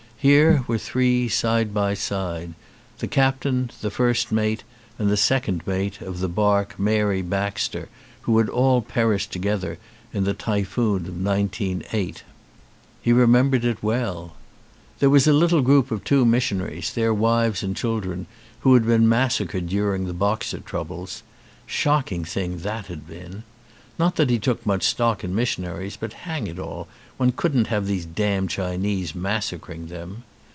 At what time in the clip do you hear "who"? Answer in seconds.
8.21-8.37, 18.59-18.75